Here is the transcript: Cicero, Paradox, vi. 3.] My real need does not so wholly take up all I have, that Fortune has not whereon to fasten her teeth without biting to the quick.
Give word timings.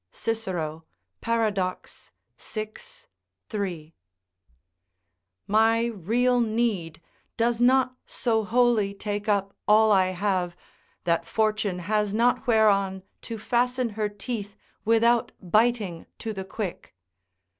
Cicero, 0.09 0.83
Paradox, 1.21 2.11
vi. 2.35 2.73
3.] 3.49 3.93
My 5.45 5.85
real 5.85 6.39
need 6.41 7.03
does 7.37 7.61
not 7.61 7.95
so 8.07 8.43
wholly 8.43 8.95
take 8.95 9.29
up 9.29 9.53
all 9.67 9.91
I 9.91 10.07
have, 10.07 10.57
that 11.03 11.27
Fortune 11.27 11.77
has 11.85 12.15
not 12.15 12.47
whereon 12.47 13.03
to 13.21 13.37
fasten 13.37 13.89
her 13.89 14.09
teeth 14.09 14.57
without 14.83 15.33
biting 15.39 16.07
to 16.17 16.33
the 16.33 16.45
quick. 16.45 16.95